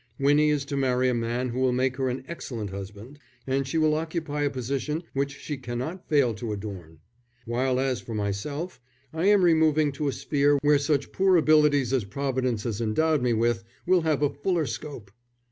[0.17, 3.77] Winnie is to marry a man who will make her an excellent husband, and she
[3.77, 6.97] will occupy a position which she cannot fail to adorn.
[7.45, 8.81] While as for myself
[9.13, 13.33] I am removing to a sphere where such poor abilities as Providence has endowed me
[13.33, 15.11] with, will have a fuller scope.